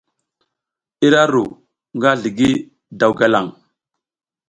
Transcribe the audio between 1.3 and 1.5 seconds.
ru